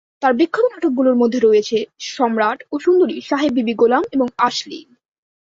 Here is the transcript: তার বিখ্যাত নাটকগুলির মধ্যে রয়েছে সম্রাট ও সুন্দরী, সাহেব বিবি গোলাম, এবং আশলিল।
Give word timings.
তার 0.21 0.33
বিখ্যাত 0.33 0.65
নাটকগুলির 0.71 1.15
মধ্যে 1.15 1.39
রয়েছে 1.39 1.77
সম্রাট 2.09 2.59
ও 2.71 2.75
সুন্দরী, 2.79 3.17
সাহেব 3.21 3.51
বিবি 3.53 3.73
গোলাম, 3.73 4.03
এবং 4.11 4.27
আশলিল। 4.37 4.89